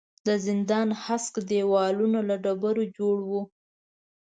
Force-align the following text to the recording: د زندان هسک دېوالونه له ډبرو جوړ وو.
د 0.27 0.29
زندان 0.45 0.87
هسک 1.03 1.33
دېوالونه 1.49 2.19
له 2.29 2.35
ډبرو 2.43 2.83
جوړ 2.97 3.17
وو. 3.29 3.41